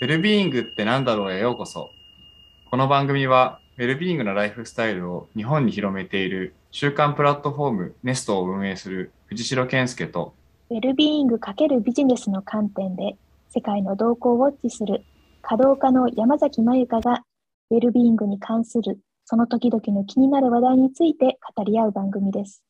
[0.00, 1.90] ウェルビーイングって何だろうへようこそ。
[2.68, 10.34] この番組は、ウェルビーイングのライフスタイルを日本に広めている週刊プラットフォームネストを運営する藤代健介と、
[10.70, 13.16] ウェルビーイング×ビジネスの観点で
[13.50, 15.04] 世界の動向をウォッチする
[15.42, 17.22] 稼働家の山崎まゆかが
[17.70, 22.64] ウェルビーイングに関するその時々の気になる話題について語り合う番組です。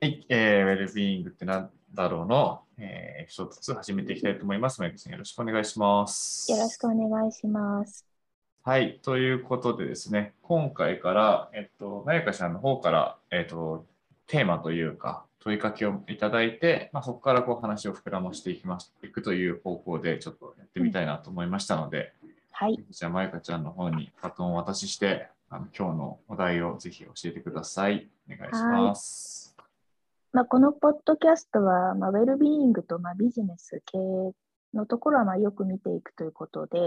[0.00, 4.80] はい、えー、ウェルビーイングって何だろうの、えー、エピソード2始めていきたいと思います。
[4.80, 6.52] マイクさんよろしくお願いします。
[6.52, 8.06] よろしくお願いします。
[8.62, 13.86] はい、ということでですね、今回から、えっと、まゆかさんの方から、えっと、
[14.28, 22.12] テーマというか、問いかけをいただいて、まあ、そこからこう話を膨らましていきます、いくという方向で、ちょっとやってみたいなと思いましたので、
[22.52, 28.08] はい、じゃあ、まゆかちゃんの方にバトンをお渡しして、あの今日のお題をぜひ教えてください。
[28.30, 29.37] お願いします。
[30.32, 34.32] まあ、このポッドキャストは、まあ、ウェルビーイングとまあビジネス経営
[34.74, 36.78] のところはまあよく見ていくということで、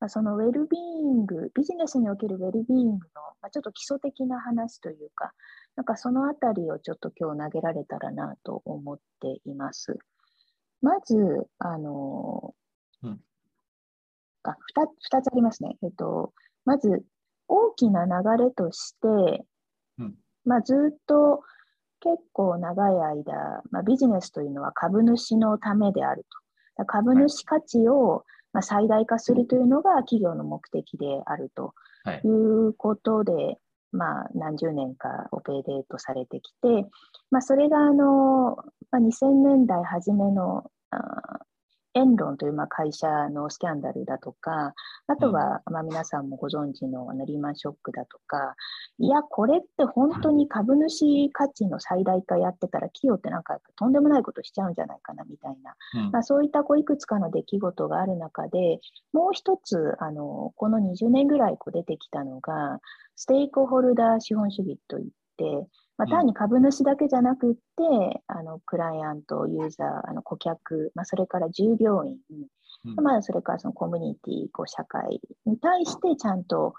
[0.00, 5.32] まあ、そのウェルビーイング、ビジネスにおけるウェルビーイングの、まあ、ちょっと基礎的な話というか、
[5.76, 9.98] なんかそのあたりをちょっと今日投げられたらなと思っています。
[10.80, 12.54] まず、あの、
[13.02, 13.20] うん
[14.42, 15.76] あ 2, 2つありますね。
[15.82, 16.32] えっと、
[16.64, 17.04] まず、
[17.46, 19.44] 大きな流れとして、
[19.98, 20.14] うん
[20.46, 21.42] まあ、ずっと
[22.00, 26.26] 結構長い間、まあ、ビジネスというのは株主のためである
[26.76, 26.84] と。
[26.86, 32.28] 株主価値を、まあ、最大化するというのが企業の目的であるとはいい。
[32.28, 33.58] うことで、
[33.92, 36.88] まあ、何十年かオペレートされてきて、
[37.30, 38.56] まあ、それがあの、
[38.90, 41.40] まあ、2000年代初めのあ
[41.94, 44.74] エンロンというまあ会社のスキャンダルだとか、
[45.06, 48.54] あとはまあ皆さんもご存知のリーマンショックだとか、
[48.98, 56.10] いや、これって本当に株主価値の最大化やってたら、企業ってなんかとんでもないことしちゃうんじゃないかなみたいなうん。
[56.12, 58.80] まあ、そういったこういくつかの出来事がある中で、
[59.12, 62.80] もう一つ、あのこの20年ぐらいこう出てきたのが、
[63.16, 65.06] ステークホルダー資本主義といっ
[65.36, 65.66] て、
[66.00, 66.10] まあ、うん。
[66.10, 72.16] 単に株主だけじゃなくって、あのクライアント、ユーザー、あの顧客、まあ、それから従業員、
[72.86, 73.04] うん。
[73.04, 76.74] まあ、それからそのコミュニティ、こう社会に対してちゃんと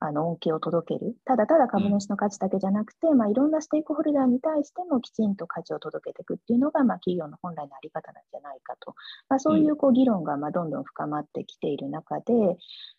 [0.00, 1.16] あの恩恵を届ける。
[1.24, 8.94] ただただ株主の価値だけじゃなくて、まあ、いろんなステークホルダーに対してもきちんと価値を届けていくっていうのが、まあ、企業の本来のあり方なんじゃないかと。
[9.28, 12.32] まあ、そういうこう議論がまあどんどん深まってきている中で、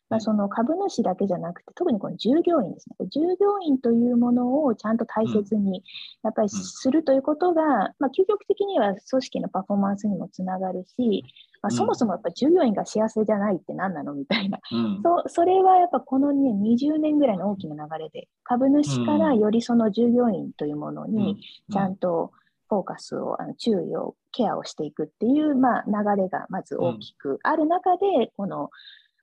[0.09, 3.07] まあ、その株主だけじゃなくて、特にこの従業員ですね。
[3.09, 5.83] 従業員というものをちゃんと大切に
[6.23, 11.23] やっぱりするということが、まあ、究極的には組織のパフォーマンスにもつながるし、
[11.61, 15.01] まあ、そもそもやっぱ従業員が幸せじゃないって何なのみたいな、うん。
[15.03, 22.31] そそれはやっぱこの、ね、20年ぐらいの大きな流れで、株主からよりその従業員というものにちゃんと
[22.69, 28.69] フォーカスを、あの注意を、ケアをしていくっていう、まあ、流れがまず大きくある中で、この、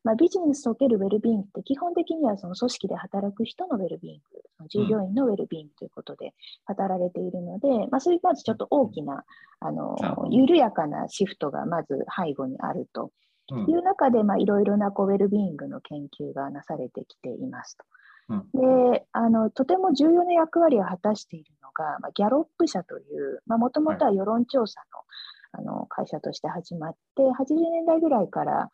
[0.07, 6.33] まあ、ビジネスにおけるウェルビーイングって基本的にはその組織で働く人のウェルビーイング、その従業員のウェルビーイングということで
[6.67, 9.25] 語られているので、まあ、そういうまずちょっと大きな、
[9.59, 9.97] あの
[10.31, 13.11] 緩やかなシフトがまず背後にあると
[13.53, 13.71] うん。
[13.71, 17.85] いう中で、まあ、いろいろなこうウェルビーイングの研究がなされてきていますと。
[18.29, 18.93] うん。
[18.93, 24.83] であのとても重要な役割を果たしているのが、まあ、ギャロップ社という、もともとは世論調査
[25.55, 28.71] の,、あの会社として始まって、80年代ぐらいから、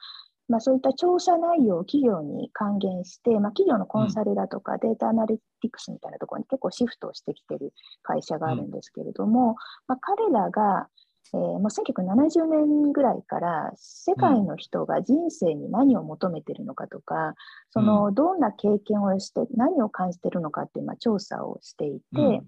[0.49, 7.73] まあ、そういった調査内容を企業に還元して、まあ、企業のコンサルだとかデータアナリティクスみたいなところに結構シフトをしてきている
[8.03, 10.89] 会社があるんですけれども、まあ、彼らが、
[11.35, 17.35] えーもう1970年ぐらいから世界の人が人生に何を求めているのかとか、
[17.71, 22.47] そのどんな経験をして何を感じているのかっていうまあ調査をしていて、うん。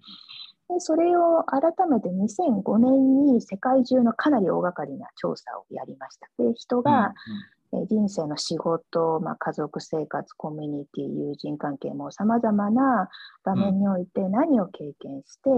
[0.69, 6.29] でそれを改めて2005年に世界中のかなり大掛かりな調査をやりました。
[6.39, 7.54] で人が、えー
[7.89, 13.09] 人生の仕事、まあ、家族生活、コミュニティ、友人関係もさまざまな
[13.45, 15.51] 場面において何を経験して、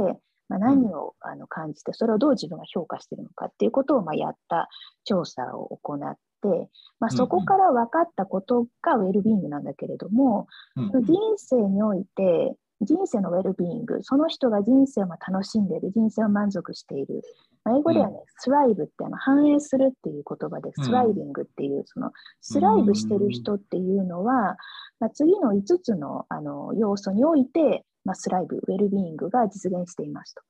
[0.48, 4.68] まあ、何をあの感じて、それをどう自分が評価しているのかっていうことをまあやった
[5.04, 5.98] 調査を行っ
[6.42, 6.70] て、
[7.00, 10.46] まあ、そこから分かったことがウェルビーイングなんだけれども、
[10.76, 10.90] うん。
[10.92, 17.22] うん人生において、人生のウェルビーイング、その人が人生をまあ楽しんでいる、人生を満足している。
[17.66, 20.84] まあ英語ではね、スライブってあの反映するっていう言葉で、うん。
[20.84, 24.56] スライビングっていう、そのスライブしてる人っていうのは、
[25.00, 30.42] まあ、次の5つのあの要素において、まあ、スライブ、ウェルビーイングが実現していますと。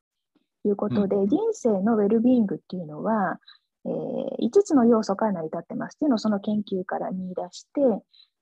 [0.68, 1.28] いうことで、うん。
[1.28, 3.38] 人生のウェルビーイングっていうのは、
[3.86, 7.80] えー5つの要素から成り立ってますっていうのをその研究から見出して、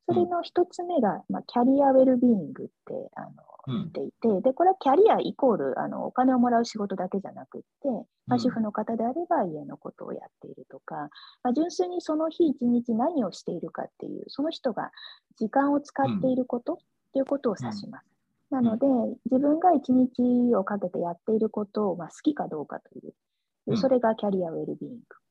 [0.07, 2.73] それの一つ目が、まあ、キャリアウェルビーイングって
[3.17, 3.31] あの
[3.67, 7.89] 言っていて、で、これはキャリアイコールあのお金をもらう仕事だけじゃなくって、
[8.27, 11.09] まあ、主婦の方であれば家のことをやっているとか、
[11.43, 14.91] まあ、純粋にその日一日何をしているかっていう、その人が
[15.39, 16.77] 時間を使っていることっ
[17.13, 18.07] ていうことを指します。
[18.51, 18.87] なので、
[19.31, 25.24] 自分が一日をかけてやっていることを、まあ、好きかどうかという、それがキャリアウェルビーイング。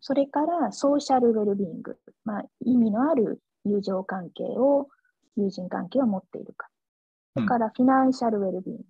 [0.00, 4.88] それからソーシャルウェルビーイング、まあ、意味のある友情関係を、
[5.36, 6.68] 友人関係を持っているか。
[7.34, 8.84] それからフィナンシャルウェルビーイング、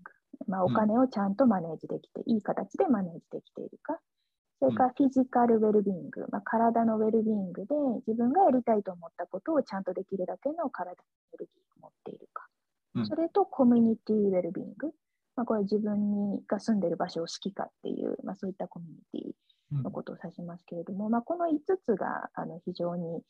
[0.47, 3.99] まあ、お金をちゃんとマネージできて、いい形でマネージできているか。
[4.61, 7.75] それからフィジカルウェルビーイング、まあ、体のウェルビーイングで
[8.07, 12.47] 自分がやりたいと思ったことをちゃんとできるだけの体のエネルギーを持っているか。
[13.07, 14.89] それとコミュニティウェルビーイング、
[15.35, 19.33] まあ、これ自分にが住んでいる場所を好きかっていう、まあ、そういったコミュニティ
[19.72, 23.22] のことを指しますけれども、うん、まあ、この5つがあの非常に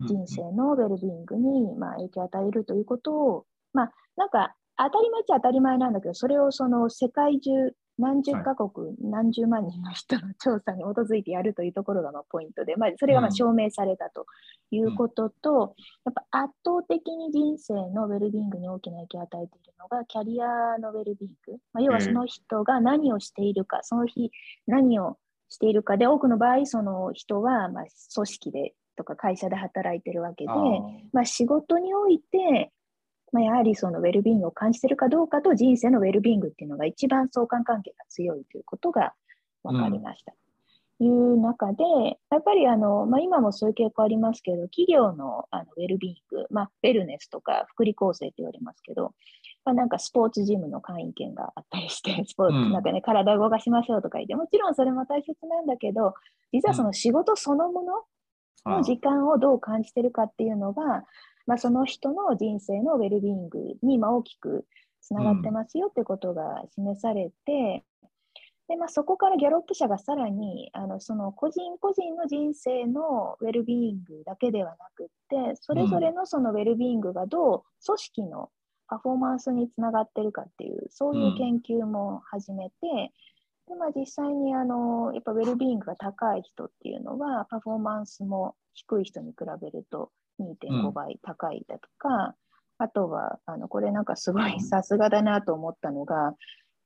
[0.00, 7.50] 人生のウェルビーイングに、まあ、影響を与えるということを、まあ、なんか当たり前っちゃ当たり前なんだけど、それをその世界中
[7.98, 14.26] 何十カ国、はい、何十万人の人の調査に基づいてやるというところがまあポイントで、まあ、それがまあ証明されたと
[14.70, 15.66] いうことと、うん、や
[16.10, 24.30] っぱ圧倒的に人生のウェルビーイングに大きな影響を与えているのがキャリアのウェルビーイング、まあ、要はその人が何をしているか、その日
[24.68, 25.18] 何を
[25.48, 27.84] しているかで、多くの場合、その人はまあ
[28.14, 30.50] 組織でとか会社で働いてるわけで、
[31.12, 32.72] まあ、仕事において、
[33.32, 39.14] まあ、やはりそのウェルビーイングを感じているかどうかと人生のウェルビーイングっていうのが一番相関関係が強いということが
[39.62, 40.34] 分かりました。
[41.00, 41.84] うん、いう中で、
[42.30, 49.12] やっぱりあの、まあ、今もそういう傾向ありますけど、企業のあのウェルビーイング、まあ、ウェルネスとか福利厚生と言われますけど、
[49.68, 56.14] まあ、なんかスポーツジムの会員権があったりして、スポーツなんかね、うん、体を動かしましょうとか言って、もちろんそれも大切なんだけど、
[56.54, 57.82] 実はその仕事そのも
[58.64, 61.04] のの時間をどう感じてるかっていうのが、
[61.46, 64.64] まあ、その人の人生のウェルビーイングにま大きく
[65.02, 67.84] つながってますよってことが示されて、
[68.68, 78.50] でまあ、そこからギャロップ社がさらにあのその個人個人の人生のウェルビーイングだけではなくってそれぞれのそのウェルビーイングがどう組織の
[78.88, 82.74] パフォーマンスにつながってるかっていう、そういう研究も始めて、
[83.68, 92.34] うん、でまあ、実際にあのやっぱウェルビーイングが高い人っていうのは、パフォーマンスも低い人に比べると2.5倍高いだとか、うん、
[92.78, 96.34] あとはあのこれなんかすごいさすがだなと思ったのが、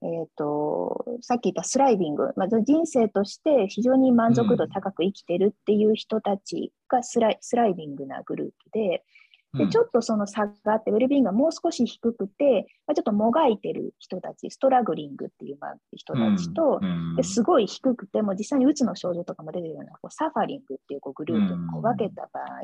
[0.02, 9.04] えーと、さっき言ったスライビング、まず人生として非常に満足度高く生きてるっていう人たちがスライスライビングなグループで、
[9.54, 15.58] でちょっとその差があって、ウェルビーンがもう少し低くて、まあ、ちょっともがいてる人たち、ストラグリングっていう
[15.94, 16.80] 人たちと、
[17.16, 22.62] ですごい低くても、実際にうつの症状とかも出てるようなこうサファリングっていうこうグループにこう分けた場合、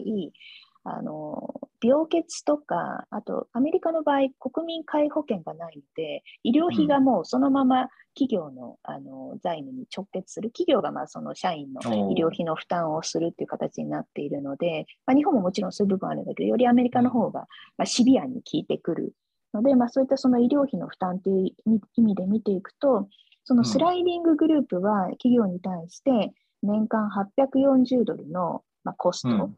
[0.96, 11.80] あの病欠とか、あとアメリカの場合、国民皆保険がないので、医療費がもうそのまま企業のあの財務に直結する、企業がまあその社員の
[12.10, 17.46] 医療費の負担をするっていう形になっているので、まあ、日本ももちろんそういう部分あるんだけど、よりアメリカの方が
[17.76, 19.14] まあシビアに効いてくる。
[19.54, 23.08] ので、まあ、そういったその医療費の負担という意味で見ていくと、
[23.44, 29.50] そのスライディンググループは企業に対して年間840ドルのまあコスト、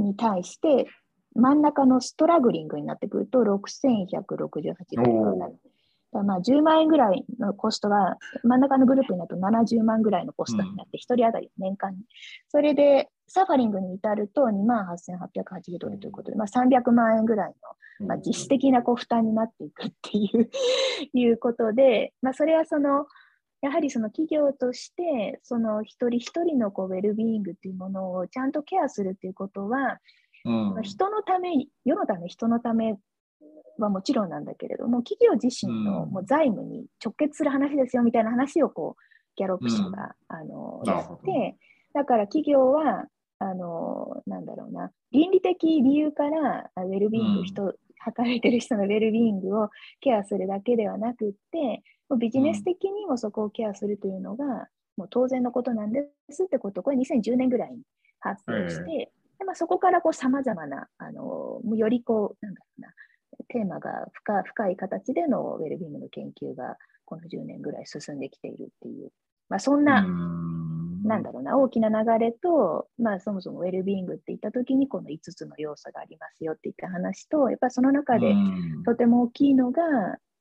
[0.00, 0.86] に対して、
[1.34, 5.56] 真ん中のストラグリングになってくると6168ドルになる。
[6.12, 11.98] まあ10万円ぐらいのコストが、真ん中のグループになると70万ぐらいのコストになって、1人当たり年間に。
[12.48, 17.54] それで、サファリングに至ると2万8880ドルということで、まあ、300万円ぐらい
[18.00, 20.50] の、まあ、実質的なこう負担になっていくっていう
[21.14, 23.06] いうことで、まあ、それはその、
[23.62, 29.98] やはりその企業として、その一人一人のこうウェルビーイングというものをちゃんとケアするということは、
[30.44, 31.50] うん、人のため、
[31.84, 32.96] 世のため、人のため
[33.78, 39.02] はもちろんなんだけれども、企業自身のもう財務に直結する話ですよみたいな話をこう
[39.36, 41.56] ギャロップ社が、うん、あのやって、
[41.92, 43.04] だから企業は、
[43.42, 51.82] あのなんだろうな、倫理的理由からウェルビーイング、人、働いてる人のウェルビーイングをケアするだけではなくって、
[52.16, 56.80] ビジネス的にもそこをケアするというのが、もう当然のことなんですってこと。
[56.80, 57.82] を、これ2010年ぐらいに
[58.20, 62.88] 発表して、でまあ、そこからさまざまな、あのよりこう、なんだろうな、
[63.48, 69.10] テーマが深深い形でのウェルビーイングの研究がこの10年ぐらい進んできているっていう、
[69.48, 70.80] まあ、そんな、ん。
[71.02, 78.34] なんだろうな、大きな流れと、まあ、そもそもウェルビーイングって言ったときに、この5つの要素がありますよって言った話と、やっぱりその中で
[78.84, 79.82] とても大きいのが、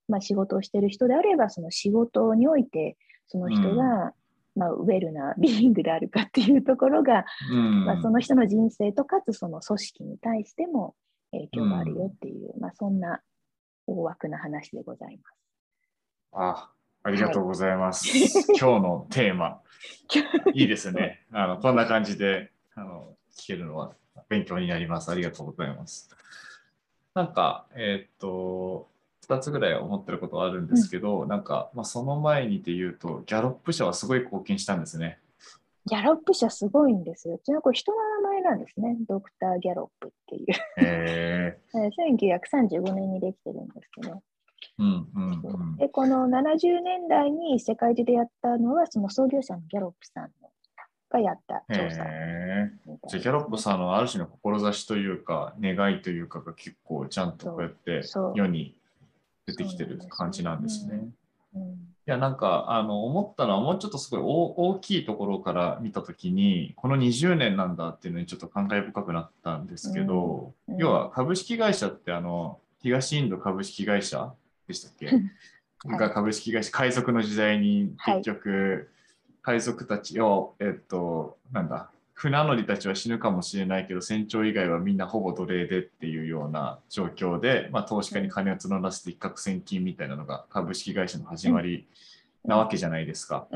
[0.09, 2.97] まあ、仕事をしている人であれば、その仕事において、
[3.27, 4.13] その人が
[4.55, 10.95] まあ、ウェルな ビーイングであるかっていうところが、うんまあ、その人の人生とかつその組織に対しても
[11.31, 13.21] 影響があるよっていう、まあ、そんな
[13.87, 15.35] 大枠な話でございます。
[16.31, 18.07] あありがとうございます。
[18.59, 19.61] 今日のテーマ、
[20.53, 21.25] いいですね。
[21.31, 23.95] あのこんな感じであの聞けるのは
[24.27, 25.09] 勉強になります。
[25.09, 26.13] ありがとうございます。
[27.15, 28.89] なんか、えーっと、
[29.29, 35.19] 2つぐらい思ってることはあるんですけど、なんか、まあ、その前にで言うと、ギャロップ社はすごい貢献したんですね。
[35.86, 37.39] ギャロップ社すごいんですよ。
[37.43, 38.98] ちなみにこれ人の名前なんですね。
[39.07, 40.45] ドクター・ギャロップっていう。
[40.51, 41.89] へええー
[42.79, 44.21] 1935年にできてるんですけど、
[44.79, 45.77] うんうんうん。
[45.77, 50.50] でこの70年代に世界中でやったのは、その創業者のギャロップさんの
[51.09, 52.71] がやった調査ね
[53.07, 58.01] じゃあギャロップさんのある種の志というか、願いというかが結構ちゃんとこうやって
[58.36, 58.75] 世に
[59.51, 61.07] 出てきてる感じなんですね。
[61.55, 61.61] うん。
[61.61, 70.73] いやなんかあの思ったのはもうちょっとすごい大大きいところから見たときにこの20年なんだっていうのにちょっと感慨深くなったんですけど、うん。
[70.75, 70.79] うん。
[70.81, 74.33] 要は株式会社ってあの東インド株式会社
[74.67, 75.15] でしたっけ、はい
[75.85, 78.17] が株式会社海賊の時代にはい。
[78.17, 78.89] 結局、
[79.41, 81.89] 海賊たちをえっとなんだ
[82.19, 91.88] 船乗りたちは死ぬかもしれないけど船長以外はみんなほぼ奴隷でっていうような状況で、まあ、投資家に金を募らせて一攫千金みたいなのが株式会社の始まり
[92.43, 93.47] なわけじゃないですか。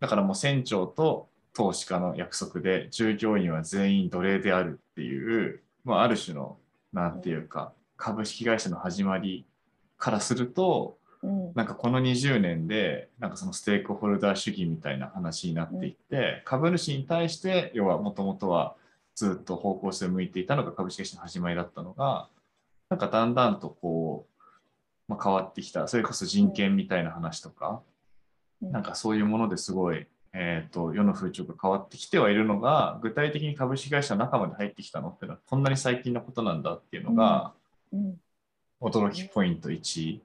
[0.00, 6.58] だからもう船長と投資家の約束で従業員は全員奴隷であるっていう、まあ、ある種の
[6.92, 9.46] なんていうか株式会社の始まり
[9.96, 11.52] からするとうん。
[11.54, 18.76] なんかこの20年でなんかそのステークホルダー主義みたいな話になっていって、株主に対して要はもともとは
[19.14, 22.28] ずっと方向性を向いていたのが株式会社の始まりだったのが
[22.88, 24.42] なんかだんだんとこう、
[25.08, 25.88] まあ、変わってきた。
[25.88, 27.82] それこそ人権みたいな話とか、
[28.62, 28.72] うん。
[28.72, 37.52] なんかそういうものですごい、えー、と世の風潮が変わってきてはいるのが具体的に株式会社の中まで入ってきたのっていうのはこんなに最近のことなんだっていうのが
[37.92, 38.20] うん。
[38.80, 40.20] 驚きポイント1。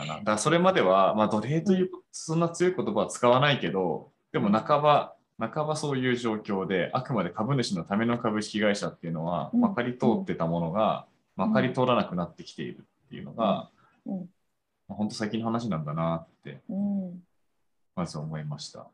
[0.00, 0.18] かな。
[0.18, 9.60] だからそれまでは、まあ、奴隷というそんな強い言葉は使わないけどでも半ば半ばそういう状況であくまで株主のための株式会社っていうのはうん。
[9.60, 11.48] まかり通ってたものがうん。
[11.48, 13.70] まかり通らなくなってきているっていうのが、
[14.06, 14.18] うん。
[14.88, 17.22] まあ本当最近の話なんだなってうん。
[17.96, 18.86] まず思いました。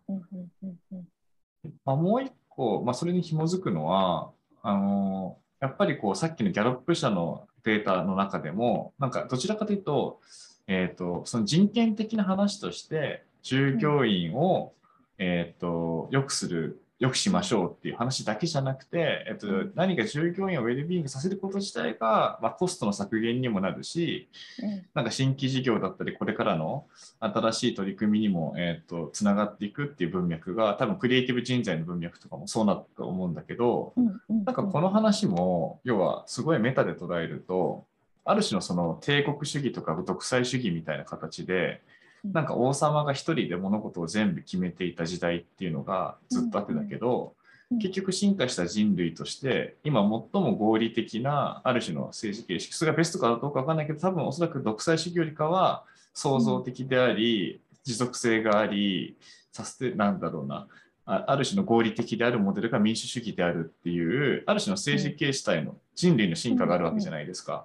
[1.84, 4.30] まあ、もう一個、まあ、それに紐づくのは、
[4.62, 10.20] あのやっぱりこうさっきのギャロップ社のデータの中でも、なんかどちらかというと、
[10.68, 14.72] えー、とその人権的な話として、従業員を、
[15.18, 19.72] えー、と良くする、良くしましょうっていう話だけじゃなくて、えー、とうん。
[19.74, 24.28] 何か従業員をウェルビーイングさせること自体が、まあ、コストの削減にもなるし、
[24.62, 24.86] うん。
[24.94, 26.86] なんか新規事業だったり、これからの
[27.20, 33.92] 新しい取り組みにも、えー、とつながっていくっていう文脈が、多分クリエイティブ人材の文脈とかもそうなったと思うんだけど、
[34.28, 37.86] なんかこの話も、要はすごいメタで捉えると、
[38.26, 41.80] ある種のその帝国主義とか独裁主義みたいな形で、
[42.24, 47.34] なんか王様が一人で物事を全部決めていた時代っていうのがずっとあってだけど、
[47.70, 47.78] うん。
[47.78, 50.08] 結局進化した人類として今最
[50.40, 55.82] も合理的なある種の政治形式それがベストかどうかわかんないけど多分おそらく独裁主義よりかは
[56.14, 59.16] 創造的であり、持続性があり
[59.52, 60.68] サステなんだろうな
[61.06, 67.64] あある種の合理的であるモデルが民主主義であるっていうある種の政治形主体の人類の進化があるわけじゃないですか。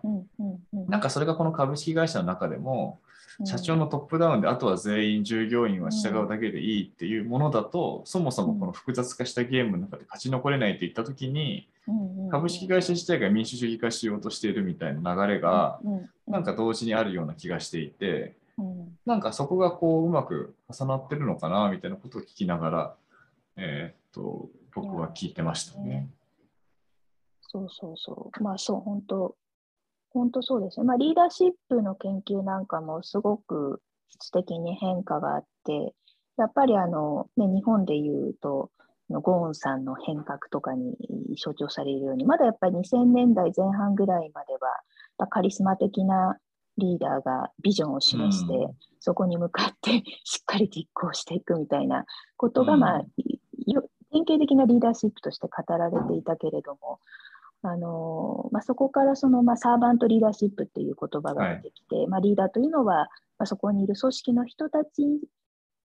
[0.88, 3.00] なんかそれがこの株式会社の中でも
[3.46, 11.68] 社長のトップダウンであとは全員従業員は従うだけでいいっていうものだと、そもそもこの複雑化したゲームの中で勝ち残れないって言った時に、
[12.30, 16.10] 株式会社自体が民主主義化しようとしているみたいな流れが、うん。
[16.28, 18.98] なんか同時にあるような気がしていて、うん。
[19.06, 22.94] なんかそこがこううまく重なってるのかなみたいなことを聞きながら、
[23.58, 26.10] えーっと僕は聞いてましたね。
[27.42, 28.44] そうそうそう。
[28.44, 29.36] まあそう、本当
[30.12, 30.86] 本当そうですね。
[30.86, 35.94] まあリーダーシップの研究なんかもすごく質的に変化があって、
[36.38, 38.72] やっぱりあの、ね、日本でいうと、
[39.10, 40.96] あのゴーンさんの変革とかに
[41.42, 46.38] 象徴されるように、まだやっぱり2000年代前半ぐらいまでは、カリスマ的な
[46.78, 48.72] リーダーがビジョンを示して、うん
[49.04, 52.06] そこに向かってしっかり実行していくみたいな
[52.38, 53.41] ことが、うんまあ、いよ
[54.12, 57.00] 典型的なリーダーシップとして語られていたけれども、
[57.64, 65.04] あのまあ、そこからその、まあ、サーバントリーダーシップっていう言葉が出てきて、まあ、リーダーというのは、まあ、そこにいる組織の人たち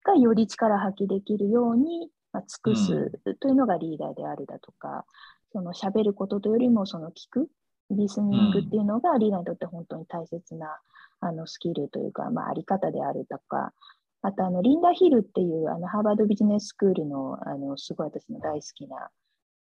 [0.03, 5.05] がより力発揮できるように、まあ、尽くすというのがリーダーであるだとか、
[5.51, 7.47] その喋ることというよりもその聞く
[7.91, 10.77] リスニングっていうのがリーダーにとって本当に大切な
[11.19, 13.73] あのスキルというか、まあ、あり方であるとか、
[14.21, 19.09] あとあのリンダ・ヒルっていうあのハーバードビジネススクールのあのすごい私の大好きな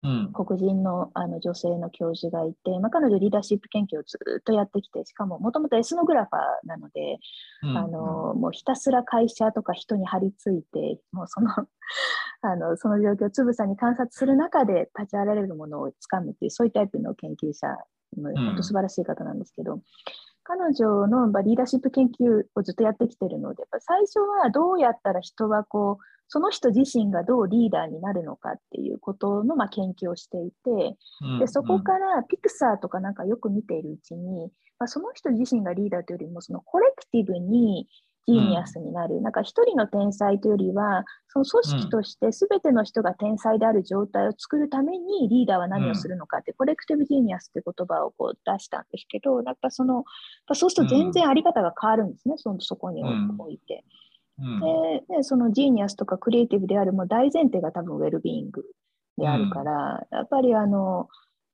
[0.03, 0.33] うん。
[0.33, 7.17] 黒人のあの女性の教授がいて、まあ、彼女リーダーシップ研究をずっとやってきて、しかももともとエスノグラファーなので、
[7.63, 7.77] うん。
[7.77, 11.49] あのもうひたすら会社とか人に張り付いて、もうその
[12.41, 17.67] あのその状況をつぶさに観察する中で立ち上がれるものをつかむっていう、そういうタイプの研究者
[18.17, 18.35] のん。
[18.35, 19.81] 本当素晴らしい方なんですけど、
[20.49, 37.87] 彼女のまあリーダーシップ研究をずっとやってきてるので、最初はどうやったら人はこう、その人自身がどうリーダーになるのかっていうことのまあ研究をしていて、うんでそこからピクサーとかなんかよく見ているうちに、まあ、その人自身がリーダーというよりもその collective に
[38.29, 50.03] genius になる、なんか一人の天才というよりはその組織として全ての人が天才である状態を作るためにリーダーは何をするのかって、 collective genius って言葉をこう出したんですけどやっぱその
[50.53, 53.35] そうすると全然あり方が変わるんですね、そのそこにうん。
[53.39, 53.83] 置いて。
[54.39, 54.59] うん。
[54.59, 58.63] ででそのジーニアスとかクリエイティブであるもう大前提が多分ウェルビーイング
[59.17, 61.07] であるから、やっぱりあの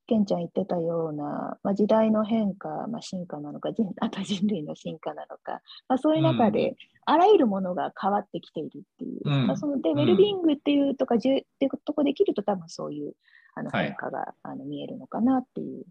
[0.06, 9.46] ケンちゃん言ってたような、まあ、時代の変化、まあ、進化なのか人 あとは人類の進化なのか、まあ、そういう中であらゆるものが変わってきているっていう、うん。
[9.46, 13.14] まあ、そのでウうんェルビーイングっていうとか、じゅっていうとこできると多分そういう
[13.54, 13.86] あのはい。
[13.86, 15.84] 変化が、あの見えるのかなっていう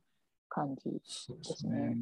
[0.50, 1.96] 感じでですすね。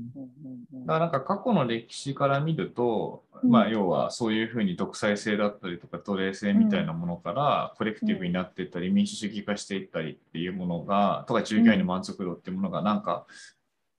[0.86, 3.50] だからなんか過去の歴史から見ると、うん。
[3.50, 13.26] まあ要はそういうふうに独裁性だったりとか奴隷性みたいなものからコレクティブになっていったり、民主主義化していったりっていうものがとか従業員の満足度っていうものがなんか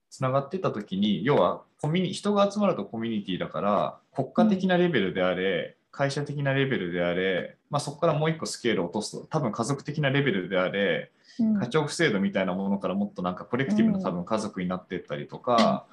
[0.09, 11.59] つながっていった時に要はコミュニ人が集まるとコミュニティだから国家的なレベルであれ、会社的なレベルであれ、まあ、そこからもう一個スケールを落とすと多分家族的なレベルであれうん。
[11.59, 15.85] 課長制度みたいなものからもっとなんかコレクティブな多分家族になっていったりとか、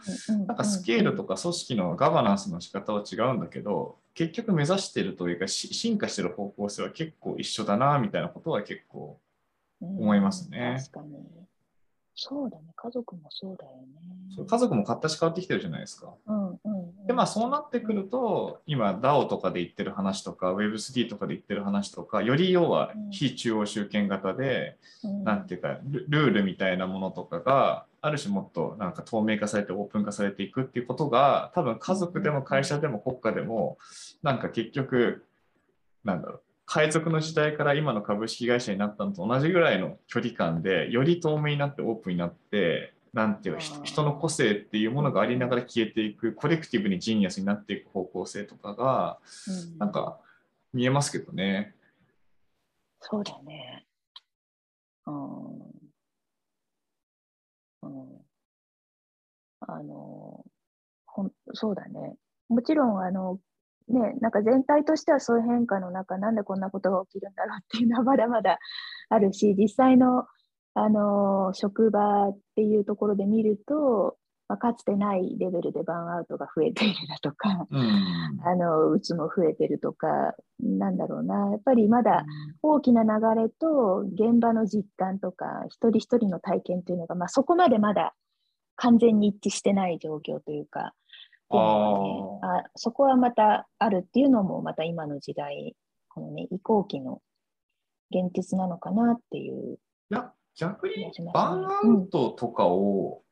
[0.46, 9.18] なんかスケールとか組織のガバナンスの仕方は違うんだけど、結局目指しているというか、し進化している方向性は結構一緒だなみたいなことは結構、
[9.80, 10.76] 思いますね。
[10.78, 11.16] 確かに。
[12.14, 14.46] そうだね、家族もそうだよね。
[14.46, 16.14] 家族も形変わってきてるじゃないですか。
[16.26, 16.60] うんうんうん、
[17.12, 33.76] で、まあそうなってくると、今 DAO とかで言ってる話とか、Web3 とかで言ってる話とか、より要は非中央集権型で、うん、なんていうかル、ルールみたいなものとかが、ある種もっとなんか透明化されてオープン化されていくっていうことが、多分家族でも会社でも国家でも、
[34.22, 35.24] なんか結局、
[36.04, 50.18] なんだろう、海賊の時代から今の株式会社になったのと同じぐらいの距離感で、より透明になってオープンになって、なんていう人の個性っていうものがありながら消えていく、コレクティブにジーニアスになっていく方向性とかが、うんなんか
[50.72, 51.74] 見えますけどね。
[53.00, 53.84] そうだね。
[55.06, 55.60] うん。
[57.82, 58.26] うん。
[59.60, 60.44] あの、
[61.06, 62.16] ほんそうだね。
[62.48, 63.38] もちろん、あの、
[63.88, 68.58] ね、なんか全体としてはそういう変化の中、なんでこんなことが起きるんだろうっていうのはまだまだ
[69.08, 70.26] あるし、実際の、
[70.74, 74.16] あの、職場っていうところで見ると、
[74.48, 78.40] まあ、かつてないレベルでバーンアウトが増えているだとか、うん。
[78.44, 82.24] あの、うつも増えてるとか、なんだろうな、やっぱりまだ
[82.62, 83.08] 大きな流
[83.40, 88.14] れと現場の実感とか、一人一人の体験というのが、まあ、そこまでまだ
[88.76, 90.92] 完全に一致してない状況というか、っ
[91.50, 95.76] ていうのがねあそこはまたあるっていうのも、また今の時代、
[96.08, 97.20] このね、移行期の
[98.10, 99.78] 現実なのかなっていう。
[100.10, 101.10] いや、逆に。
[101.32, 103.22] バーンアウトとかを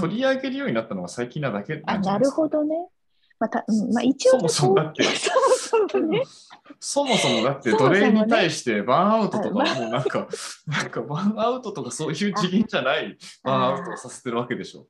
[0.00, 2.30] 取り上げるようになったのが最近なだけあ、なんじゃなる。
[2.30, 2.88] ほどね。
[3.38, 5.30] また、うんまあ、一応ね、そもそもだってそ
[5.84, 6.22] うそうね。
[6.78, 10.28] そもそもだって奴隷に対してバーンアウトとかもあもうなんか、
[10.66, 14.88] なんかバーンアウトとかそういう次元じゃない バーンアウトをさせてるわけでしょ。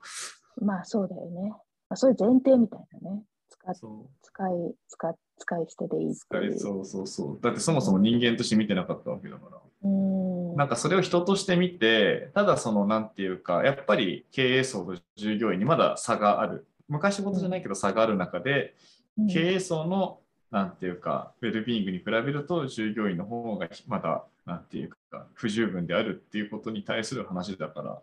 [0.60, 1.50] まあそうだよね。
[1.50, 3.22] まあ、そういう前提みたいなね。
[3.48, 6.14] 使そう使い使使い捨てでいいいう。
[6.58, 7.38] そうそうそう。
[7.40, 9.58] だってそもそも人間として見てなかったわけだから。
[9.82, 16.66] なんかそれを人として見て、ただそのなんていうか、やっぱり経営層と従業員にまだ差がある。
[16.88, 18.74] 昔ほどじゃないけど差がある中で、
[19.18, 27.98] うん経営層のなんていうか、ウェルビーイングに比べると従業員の方がまだなんていうか、不十分であるっていうことに対する話だから、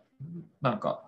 [0.62, 1.04] なんか、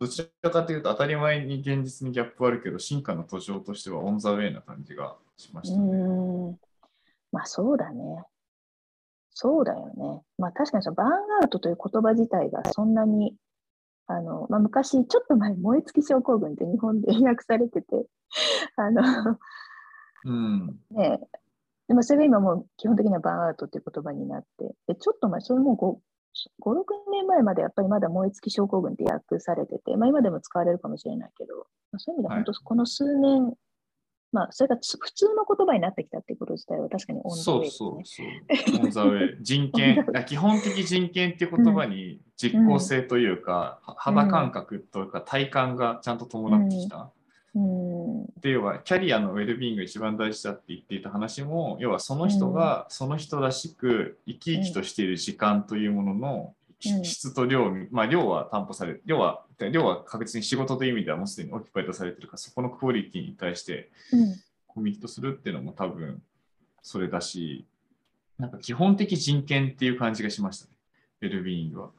[0.00, 5.86] どちらかというと当たり前に現実にギャップはあるけど、進化の途上としてはオン・ザ・ウェイな感じがしましたね。
[5.86, 6.58] うーん
[7.30, 8.24] まあそうだね。
[9.34, 10.22] そうだよね。
[10.38, 11.10] まあ確かにそのバーン
[11.42, 13.34] アウトという言葉自体がそんなに、
[14.06, 18.06] あのまあ、昔、ちょっと前、燃え尽き症候群って日本で訳されてて、
[18.76, 19.02] あの
[20.24, 20.80] うん。
[20.90, 21.28] ねえ。
[21.88, 25.98] でもそれが今もう基本的にはバーンアウトっていう言葉になって、でちょっと前、それも5、
[26.62, 31.56] 5、6年前までやっぱりまだ燃え尽き症候群って訳されてて、まあ今でも使われるかもしれないけど、
[31.92, 33.54] まあ、そういう意味では本当この数年
[34.34, 38.44] まあ、それがつ普通の言葉になってきたっていうこと自体は確かにオンザウそうェイですね。
[38.48, 38.84] そうそう。
[38.84, 39.42] オンザウェイ。
[39.42, 47.12] 人権、 あ基本的人権っていう言葉に実効性というか、は肌感覚というか体感がちゃんと伴ってきた。
[47.54, 56.63] うんで要はキャリアのウェルビーイングが一番大事だって言っていた話も要はその人がその人らしく生き生きとしている時間というもののうん
[57.04, 64.34] 質と量に、まあ量は担保される量は量は確実に仕事という意味ではもうすでにオキュパイとされてるからそこのクオリティに対してうん
[64.66, 66.20] コミットするっていうのも多分
[66.82, 67.64] それだし
[68.38, 70.72] なんか基本的人権っていう感じがしましたね
[71.22, 71.90] ウェルビーイングは。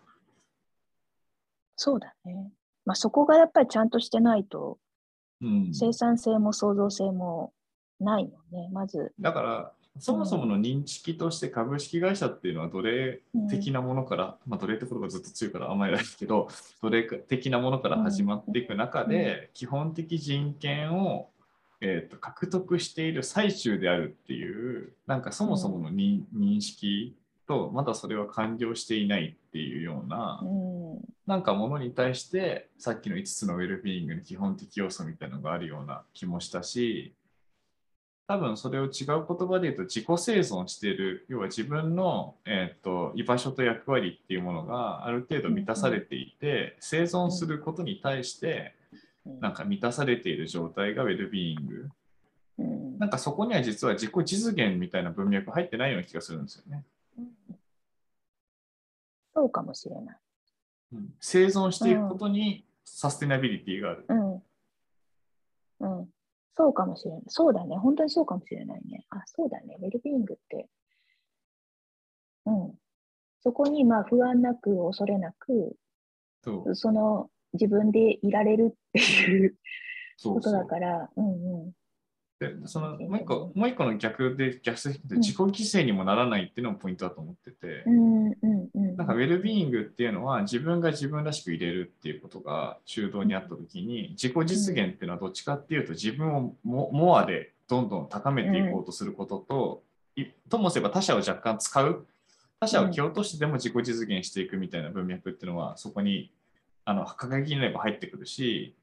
[1.78, 2.52] そうだね。
[2.86, 4.78] まあ、そこがやっぱりちゃんとしてないと、
[5.42, 7.52] うん、生産性も創造性も
[8.00, 8.70] ないもんね。
[8.72, 16.50] まず、だからそもそもの認識として株式会社っていうのは奴隷的なものから、まあ奴隷ってことがずっと強いから甘えないですけど
[16.82, 21.30] 奴隷的なものから始まっていく中で、基本的人権を、
[21.80, 27.16] えー、と獲得している最中であるっていうなんかそもそもの認,、認識
[27.48, 37.14] とまだそれは完了していないっていうような、うん、なんかものに対してさっきの5つのウェルビーイングの基本的要素みたいなのがあるような気もしたし
[38.28, 39.16] 多分それを違う言
[39.48, 48.74] 葉で言うと自己生存している要は自分の、えー、と居場所と役割っていうものがある程度満たされていて生存することに対して
[49.40, 51.90] なんか満たされている状態がウェルビーイング
[52.58, 56.84] うんなんかそこには実は自己実現みたいな文脈入ってないような気がするんですよね。
[59.34, 60.18] そうかもしれない。
[60.94, 64.06] うん生存していくことにサステナビリティがある。
[64.08, 64.34] うん。
[65.80, 66.10] うん。
[66.58, 67.22] そうかもしれない。
[67.28, 67.78] そうだね。
[67.78, 69.06] 本当にそうかもしれないね。
[69.10, 69.78] あ、そうだね。
[69.82, 70.70] ウェルビーイングって。
[72.46, 72.74] うん。
[73.42, 75.76] そこにまあ不安なく、恐れなく、
[76.44, 79.56] そうその自分でいられるっていう
[80.24, 81.72] ことだから、うんうん。
[82.40, 88.34] でそのもう一個もう一個の逆で逆説で自己犠牲にもならないっていうのもポイントだと思ってて、うんうん
[88.74, 88.85] うん。
[88.96, 99.84] なんかウェルビーイングっていうのは自分が自分らしく入れるっていうことが中道にあった時に自己実現っていうのはどっちかっていうと自分をモアでどんどん高めていこうとすることと、
[100.50, 102.06] ともすれば他者を若干使う
[102.60, 106.32] 他者を蹴落としてでも自己実現していくみたいな文脈っていうのはそこに
[106.86, 108.76] あの掲げになれば入ってくるし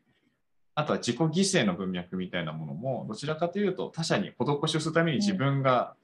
[0.74, 5.94] あとは自己犠牲の文脈みたいなものもどちらかというと他者に施しをするために自分が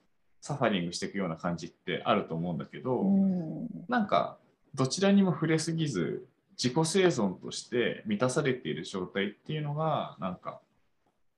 [0.41, 4.39] サファリングしていくような感じってあると思うんだけど、うんなんか
[4.75, 6.27] どちらにも触れすぎず
[6.63, 10.61] 自己生存として満たされている状態っていうのがなんか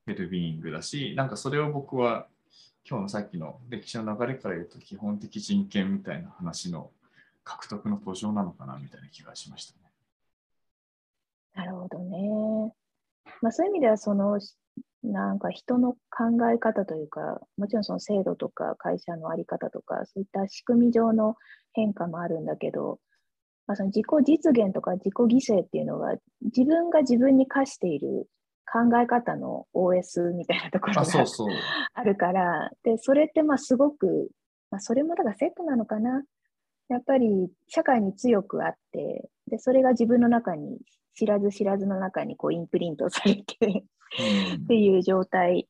[0.06, 2.26] ウェルビーイングだしなんかそれを僕は
[2.88, 6.90] 今日のさっきの歴史の流れから言うと基本的人権みたいな話の
[7.44, 9.80] 獲得の途上なのかなみたいな気がしましたね。
[11.54, 12.72] なるほどね。
[13.42, 14.38] まあ、そういう意味では、その、
[15.02, 15.98] なんか人の考
[16.52, 21.36] え方というか、もちろんその制度とか会社の在り方とか、そういった仕組み上の
[21.72, 22.98] 変化もあるんだけど、
[23.66, 28.28] まあ、その自己実現とか自己犠牲っていうのが、自分が自分に課している
[28.70, 31.24] 考え方の OS みたいなところが
[31.94, 34.28] あるから、で、それってまあすごく、
[34.70, 36.22] まあ、それもだからセットなのかな。
[36.88, 40.78] やっぱり社会に強くあって、で、それが自分の中に、
[41.14, 45.68] 知らず知らずの中にこうインプリントされてうんっていう状態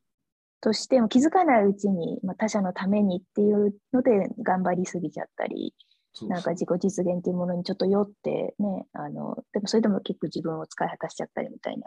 [0.61, 5.75] としても気づかないうちに、まあ、他者のためにっていうので頑張りすぎちゃったり、
[6.23, 11.87] なんか自己実現っていうものにちょっと酔ってね、あの、でもそれでも結構自分を使い果たしちゃったりみたいな、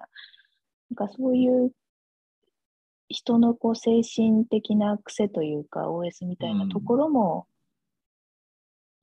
[0.92, 1.72] なんかそういう
[3.10, 7.48] 人のこう精神的な癖というか OS みたいなところも、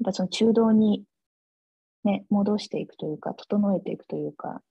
[0.01, 1.05] やっぱその中道に
[2.05, 4.63] ね、戻していくというか、整えていくというか、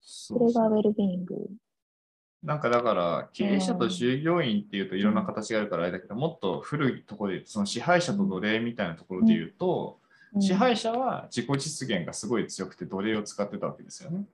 [0.00, 1.36] そそれがウェルビーイング。
[2.42, 9.98] なんかだから経営者と従業員っていうといろんな形があるからあれだけど、もっと古いところでその支配者と奴隷みたいなところで言うと、
[10.34, 10.42] うん。
[10.42, 14.24] 支配者は自己実現がすごい強くて奴隷を使ってたわけですよね。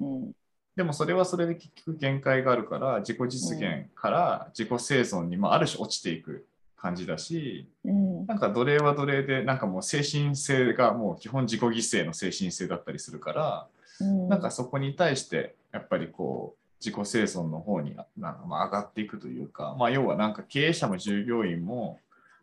[0.00, 0.32] うん。
[0.76, 8.26] でもそれはそれで結局限界があるから自己実現から自己生存に、まあ、ある種落ちていく感じだしうん。
[8.26, 13.66] なんか奴隷は奴隷でなんかもう精神性がもう基本自己犠牲の精神性だったりするから
[14.00, 14.28] うん。
[14.28, 22.00] なんかそこに対してやっぱりこう自己生存の方になんかまあ上がっていくというか、まあ、要はなんか経営者も従業員も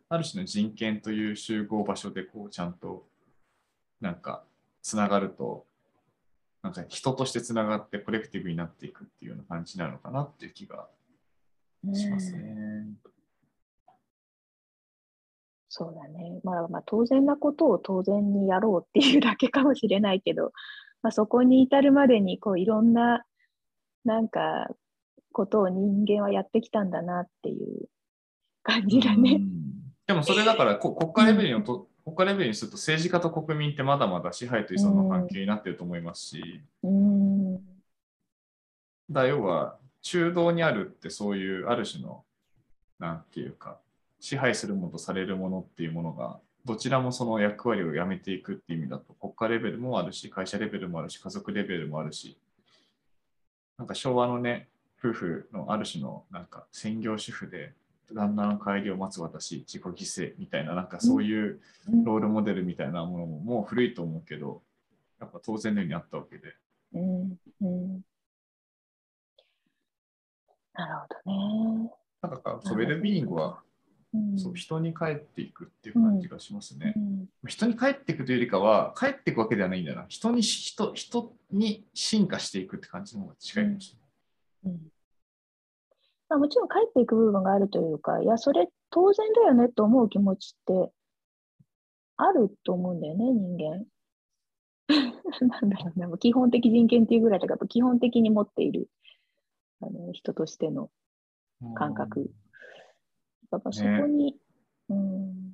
[0.08, 3.04] ある種の人権という集合場所でこうちゃんと
[4.00, 4.42] なんか
[4.82, 5.64] つながると
[6.62, 10.86] なんか人としてつながってコレクティブになっていくっていうような感じなのかなっていう気が
[11.92, 12.86] しますね。
[15.76, 16.38] そうだね。
[16.44, 20.52] まあ、まあ、当然なことを当然にやろうっていうだけかもしれないけど、
[21.02, 23.24] まあ、そこに至るまでに、こう、いろんな、
[24.04, 24.68] なんか、
[25.32, 27.88] ことを人間はやってきたんだなっていう
[28.62, 29.40] 感じだね。
[30.06, 37.60] でもそれだから国家レベルにと、国家レベルにすると政治家と国民ってまだまだ支配と依存の関係になってると思いますし、うん、
[39.10, 42.24] だ要は中道にあるってそういうある種の
[42.98, 43.78] なんていうか
[44.20, 52.38] 支配するものとされるものっていうものがどちらもその役割をやめていくっていう意味だと国家レベルもあるし会社レベルもあるし家族レベルもあるし
[53.78, 57.72] なんか昭和のね夫婦のある種のなんか専業主婦で
[58.12, 61.60] 旦那の帰りを待つ私自己犠牲みたいななんかそういう
[62.04, 64.62] ロールモデルみたいなものももう古いと思うけど
[65.20, 66.54] やっぱ当然のようにあったわけで。
[66.94, 68.00] うんうん
[70.76, 71.90] なるほどね。
[72.22, 73.54] なんかそうウェルビーイングは、うん、
[74.36, 76.94] そう人に帰っていくっていう感じがしますね。
[76.96, 80.06] うん、人に帰っていくというよりかは、帰っていくわけではないんだな。
[80.08, 83.96] 人に人人に進化していくって感じの方が近いかもし
[84.64, 84.74] れない。
[84.74, 84.94] うん
[86.28, 90.92] まあ、もちろん帰っていく部分があるというか、いや、それ当然だよねと思う気持ちって
[92.16, 93.84] あると思うんだよね、人間。
[95.48, 98.88] なんだろうな、基本的人権っていうぐらいだから、基本的に持っている
[99.80, 100.90] あの人としての
[101.74, 102.30] 感覚。
[103.50, 104.34] やっぱそこに、ね、
[104.90, 105.52] うん、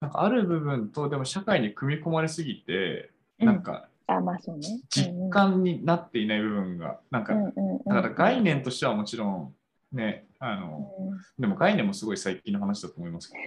[0.00, 9.54] なんかある部分と、でも社会に組み込まれすぎて、なんか、あまあそうね、実感になっていない部分が、なんか、だから概念としてはもちろん、
[9.92, 10.90] ね、あの、
[11.38, 13.38] でも概念もすごい最近の話だと思いますけ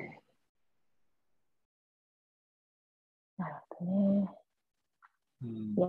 [3.37, 3.43] ど。
[3.43, 4.29] なるほどね。
[5.43, 5.87] うん、いや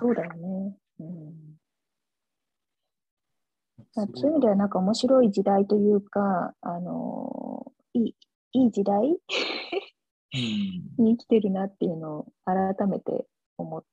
[0.00, 0.74] そうだよね。
[1.00, 1.49] うん
[3.92, 4.06] そう。
[4.06, 8.14] いう意味ではなんか面白い時代というか、あのいい
[8.52, 9.00] いい時代
[10.32, 13.26] に生きてるなっていうのを改めて
[13.58, 13.84] 思っ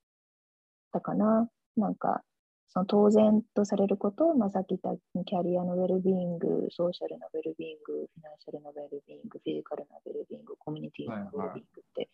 [0.92, 1.50] たかな。
[1.76, 2.24] なんか
[2.70, 12.10] その当然とされること、まあ、さっき言ったキャリアのウェルビーイング、ソーシャルなウェルビーイング、フィナンシャルなウェルビーイング、フィジカルなウェルビーイング、コミュニティのウェルビーイングって、はい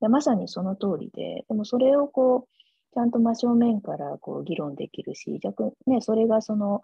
[0.00, 6.80] はい、まさにその通りで、でもそれをこう、ちゃんと真正面からこう議論できるし、逆ね、それがその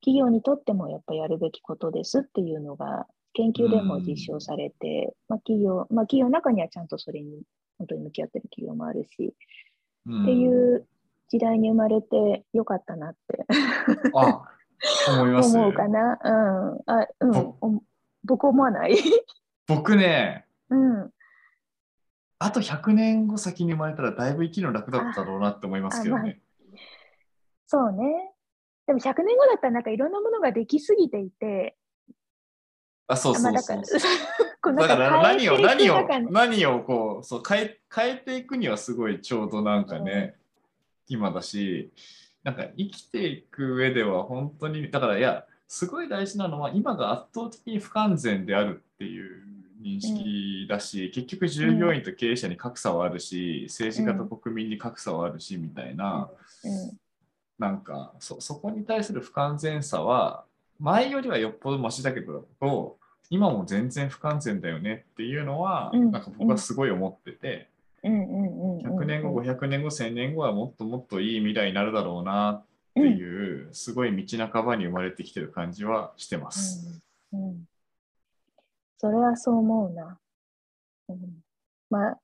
[0.00, 7.42] 企業にとってもやっぱやるべきことですっていうのが研究でも実証されて、まあ、企業、まあ、企業の中にはちゃんとそれに
[7.78, 9.34] 本当に向き合ってる企業もあるし、
[10.08, 10.86] っていう
[11.28, 13.46] 時代に生まれてよかったなって
[14.14, 14.44] あ
[15.08, 16.18] 思います、思うかな？
[16.24, 16.78] うん。
[16.86, 17.80] あうん、
[18.24, 18.96] 僕思わない？
[19.66, 21.10] 僕ね、うん、
[22.38, 26.22] あと100年後先に生まれたらだいぶ生きるの楽だったろうなって思いますけどね。
[26.22, 26.34] まあ、
[27.66, 28.32] そうね。
[28.88, 31.76] でも100年後だったらなんかいろんなものができすぎていて、
[33.06, 34.74] あ、そうそうそう。
[34.74, 40.36] だから 何を何を何をこうそう変え変えていくにはすごいちょうどなんかね、
[41.10, 41.92] うん、今だし
[42.42, 49.42] なんか生きていく上では本当にだからいやすごい大事なのは今が圧倒的に不完全であるっていう
[49.82, 56.30] 認識だし、うん、結局従業員と経営者に格差はあるし、うん、政治家と国民に格差はあるしみたいな、
[57.58, 60.44] なんかそそこに対する不完全さは
[60.78, 62.46] 前よりはよっぽどマシだけど
[63.30, 67.68] 今も全然不完全だよねっていうのは、うん、なんか僕はすごい思ってて、
[68.02, 77.02] 100年後500年後1000年後はもっともっといい未来になるだろうなっていう、すごい道半ばに生まれてきてる感じはしてます。
[77.32, 77.64] うん、うん、
[78.96, 80.18] それはそう思うな。
[81.10, 81.18] うん、
[81.90, 82.18] まあ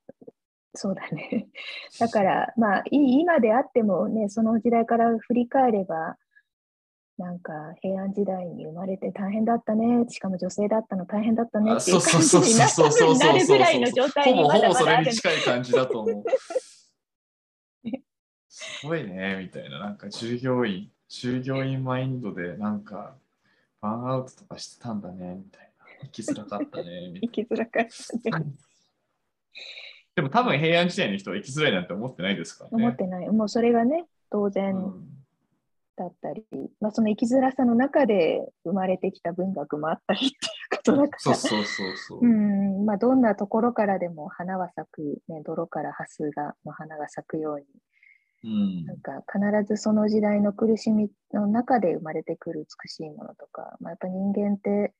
[0.75, 1.47] そうだね。
[1.99, 6.17] だから、まあ、今であってもね、その時代から振り返れば、
[7.17, 12.65] なんか平安時代に生まれて大変だったね、しかも女性だったの大変だったねっていう感じにな
[13.33, 16.23] るぐらいの状態にまだまだほぼほぼそれに近い感じだと思う。
[18.49, 19.79] すごいね、みたいな。
[19.79, 23.15] なんか従業員、従業員マインドでなんか
[23.81, 25.85] バーンアウトとかしてたんだね、みたいな。
[26.03, 27.13] 生きづらかったね。
[27.21, 27.85] 生きづらかっ
[28.31, 28.45] たね。
[30.15, 32.83] でも多分平安時代の人は生きづらいなんて思ってないですからね。
[32.85, 33.29] 思ってない。
[33.29, 34.73] もうそれがね、当然
[35.97, 41.19] だったり、うん、まあその生きづらさの中で生まれてきた文学もあったりっていうことだから。
[41.19, 42.19] そうそうそうそう。
[42.21, 47.65] うん、まあどんなところからでも花は咲く、ね、泥からハスがの花が咲くように。
[48.45, 54.93] うん、なんか必ずその時代の苦しみの中で生まれてくる美しいものとか、まあ、やっぱ人間って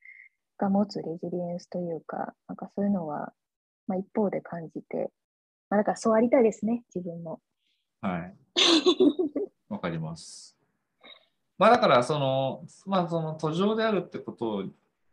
[0.57, 3.33] が持つレジリエンスというか、なんかそういうのは
[3.87, 5.11] まあ、一方で感じて、
[5.69, 7.39] まあ、だからそうありたいですね、自分も。
[8.01, 8.35] はい。
[9.69, 10.57] わかります。
[11.57, 14.63] まあだからその、まあその途上であるってことを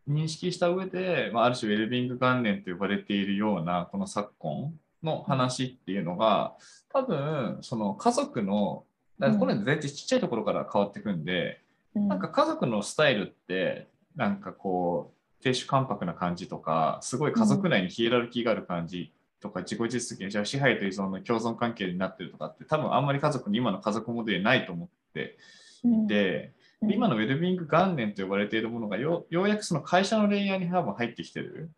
[0.07, 6.55] 認識した上で、まあ、ある種ウェルビング元年と呼ばれているようなこの昨今の話っていうのが、
[6.89, 8.85] 多分その家族の、
[9.19, 11.59] だからこれ大体ちっちゃいところから変わっていくんで、
[11.95, 15.12] うんなんか家族のスタイルって、なんかこう、
[15.43, 25.37] 亭主関白な感じとか、すごい家族内にヒエラルキーがある感じとか、自己実現、じゃあ支配と依存の共存関係になってるとかって、多分あんまり家族に今の家族モデルないと思って。
[25.83, 26.05] うん。
[26.05, 26.91] いて、うん。
[26.91, 31.71] 今のウェルビーイング元年と呼ばれているものがよようやくその会社のレイヤーに多分入ってきてる。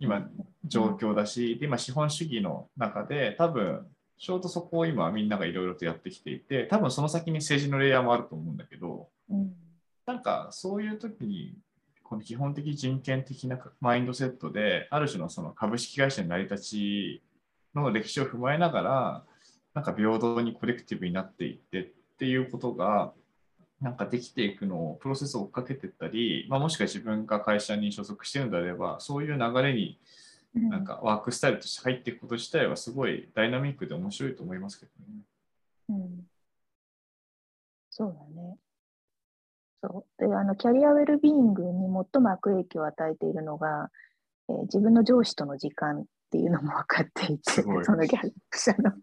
[0.00, 0.28] 今
[0.64, 3.86] 状況だし、で今資本主義の中で多分
[4.18, 9.52] ちょうどそこを今みんながいろいろとやってきていて多分その先に政治のレイヤーもあると思うんだけどうん。
[10.06, 11.54] なんかそういう時に
[12.10, 17.22] この基本的人権的なマインドセットである種のその株式会社の成り立ち
[17.72, 19.24] の歴史を踏まえながら
[19.74, 21.86] なんか平等にコレクティブになっていってっ
[22.18, 23.12] ていうことが
[23.80, 30.00] なんかできていくのをプロセスを追っかけていったり、まあ、もしくは自分が会社に所属しているのであればそういう流れに
[30.56, 35.20] うんなんかワークスタイルとして入っていくこと自体はすごいダイナミックで面白いと思いますけどね。
[35.90, 36.26] うん
[37.88, 38.56] そうだね。
[39.82, 40.26] そう。
[40.26, 43.88] であのキャリアウェルビーイングに最も悪影響を与えているのが、
[44.48, 48.82] えー自分の上司との時間っていうのも分かっていて、 そのギャルプ社の。
[48.84, 48.98] だか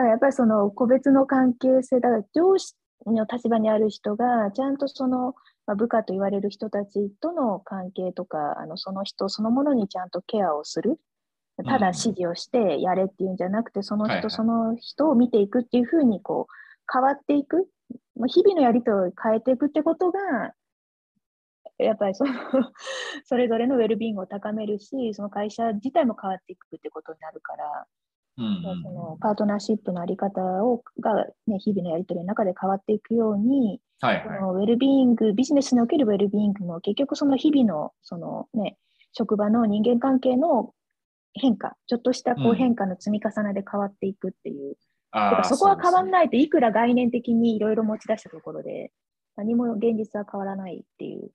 [0.00, 5.34] らやっぱりその個別の関係性、だから上司の立場にある人が、ちゃんとその、
[5.66, 10.98] まあ、部下と言われる人たちとの関係とか、あのその人そのものにちゃんとケアをする。
[11.64, 14.30] ただ指示をしてやれっていうんじゃなくて、その人、はいはい。
[14.30, 16.52] その人を見ていくっていうふうにこう
[16.92, 17.68] 変わっていく、
[18.18, 20.52] まあ日々のやりとりを変えていくってことが、
[21.78, 22.32] やっぱりその
[23.24, 27.86] それぞれのウェルビーイングを高めるし、その会社自体も変わっていくってことになるから、
[28.38, 34.40] うんうんそのパートナーシップのあり方をが、ね、日々のやりとりの中で変わっていくように、そはいはい。
[34.40, 38.78] のウェルビーイング、ビジネスにおけるウェルビーイングも結局その日々のその、ね、
[39.12, 40.72] 職場の人間関係の
[41.34, 44.76] 変化、ちょっとしたこううん変化の積み重ねで変わっていくっていう、
[45.10, 46.10] あそこは変わんい。
[46.10, 48.92] ないといくら概念的にいろいろ持ち出したところで、
[49.36, 51.30] 何も現実は変わらないっていう、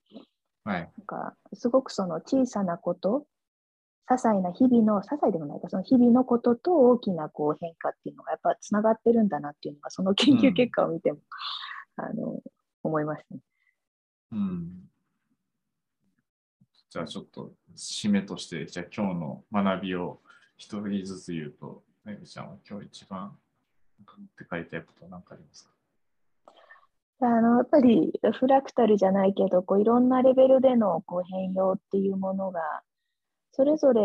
[0.63, 0.79] はい。
[0.81, 3.25] なんかすごくその小さなこと、
[4.09, 11.19] 些細な日々の、些細でもないか、その日々のことと大きなこう変化っていうのがやっぱつながってるんだなっていうのが、その研究結果を見ても、
[11.95, 12.41] あの
[12.83, 13.39] 思いますね。
[14.33, 14.89] うん。
[16.89, 20.21] じゃあちょっと締めとして、じゃあ今日の学びを
[20.57, 23.35] 一人ずつ言うと、めぐちゃんは今日一番
[24.01, 25.71] って帰りたいことは何かありますか？
[27.25, 32.81] あのやっぱりフラクタルじゃないけどこういろんなレベルでのこう変容っていうものが
[33.51, 34.01] それぞれ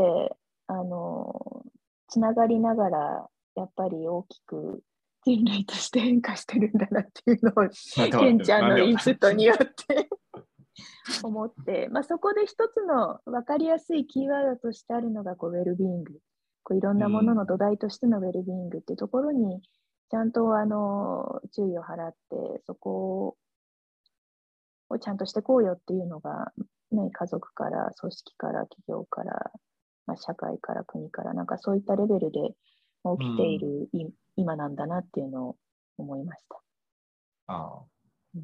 [0.69, 1.65] あの
[2.09, 4.83] つながりながらやっぱり大きく
[5.25, 7.69] 人類として変化してるんだなっていうのを
[8.21, 10.09] ケンちゃんのインプットによって。
[11.25, 16.21] 思って、まあ、そこで一つの分かりやすいキーワードとしてあるのがこうウェルビーイング
[16.69, 19.63] こういろんなものの土台としてのウェルビーイングっていうところに
[20.11, 23.37] ちゃんとあの注意を払ってそこ
[24.91, 26.53] をちゃんとしてこうよっていうのが、
[26.93, 29.51] ね、家族から組織から企業から、
[30.07, 32.41] まあ、社会から国からなんかそういったレベルで
[33.19, 35.57] 起きている、い今なんだなっていうのを
[35.97, 36.57] 思いました。
[37.47, 37.83] ああ
[38.35, 38.43] うん、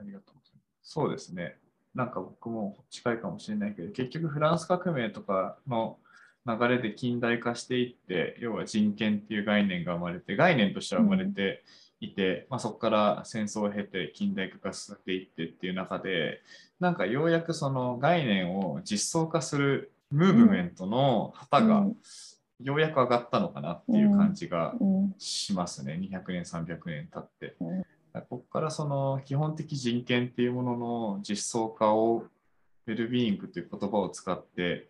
[0.00, 0.92] ありがとうございます。
[0.92, 1.56] そうですね。
[1.94, 5.98] なんか僕も近いかもしれないけど、結局フランス革命とかの
[6.46, 11.62] 流れで近代化していって、要は人権っていう概念が生まれて、概念としては生まれて
[12.00, 16.40] いて、まあ、そこから戦争を経て近代化が進んでいってっていう中で、
[16.78, 21.96] なんかようやくその概念を実装化するムーブメントの旗がうん。
[22.62, 25.14] ようやく上がったのかなっていう感じがうん。
[25.18, 27.56] しますね、200年、300年経って。
[27.60, 27.82] うん。
[28.12, 32.24] ここからその基本的人権っていうものの実装化を
[32.86, 34.88] ウェルビーイングという言葉を使って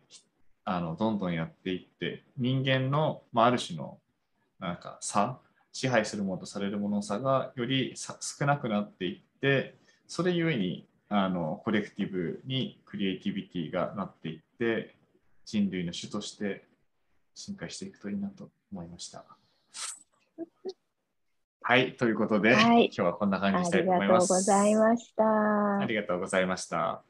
[0.72, 3.98] あのどんどんやっていって人間の、まあ、ある種の
[4.60, 5.40] なんか差
[5.72, 9.74] 支配するものとされるものの差がよりさ少なくなっていって
[10.06, 14.94] それゆえにあのコレクティブにクリエイティビティがなっていって
[15.44, 16.64] 人類の種として
[17.34, 19.24] 進化していくといいなと思いました。
[21.62, 24.32] はい、ということで、はい今日はこんな感じあにしたいりがとうと思います。
[24.32, 25.78] ございました。
[25.80, 27.02] ありがとうございました。